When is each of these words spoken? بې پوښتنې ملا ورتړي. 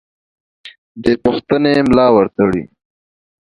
بې 1.01 1.13
پوښتنې 1.23 1.73
ملا 1.87 2.07
ورتړي. 2.15 2.63